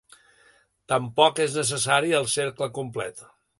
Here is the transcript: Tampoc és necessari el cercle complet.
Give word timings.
Tampoc 0.93 1.43
és 1.45 1.59
necessari 1.59 2.17
el 2.23 2.29
cercle 2.39 2.73
complet. 2.81 3.25